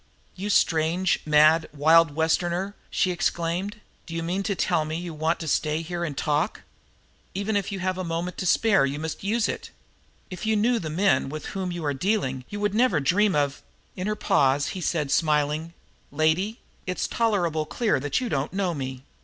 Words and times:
"You 0.35 0.49
strange, 0.49 1.19
mad, 1.27 1.69
wild 1.75 2.15
Westerner!" 2.15 2.73
she 2.89 3.11
exclaimed. 3.11 3.81
"Do 4.07 4.15
you 4.15 4.23
mean 4.23 4.41
to 4.41 4.55
tell 4.55 4.83
me 4.83 4.95
you 4.97 5.13
want 5.13 5.39
to 5.41 5.47
stay 5.47 5.83
here 5.83 6.03
and 6.03 6.17
talk? 6.17 6.61
Even 7.35 7.55
if 7.55 7.71
you 7.71 7.77
have 7.81 7.99
a 7.99 8.03
moment 8.03 8.39
to 8.39 8.47
spare 8.47 8.83
you 8.83 8.97
must 8.97 9.23
use 9.23 9.47
it. 9.47 9.69
If 10.31 10.43
you 10.43 10.55
knew 10.55 10.79
the 10.79 10.89
men 10.89 11.29
with 11.29 11.45
whom 11.53 11.71
you 11.71 11.85
are 11.85 11.93
dealing 11.93 12.45
you 12.49 12.59
would 12.59 12.73
never 12.73 12.99
dream 12.99 13.35
of" 13.35 13.61
In 13.95 14.07
her 14.07 14.15
pause 14.15 14.69
he 14.69 14.81
said, 14.81 15.11
smiling: 15.11 15.71
"Lady, 16.11 16.61
it's 16.87 17.07
tolerable 17.07 17.67
clear 17.67 17.99
that 17.99 18.19
you 18.19 18.27
don't 18.27 18.53
know 18.53 18.73
me. 18.73 19.03